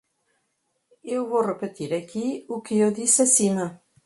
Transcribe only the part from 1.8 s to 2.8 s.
aqui o que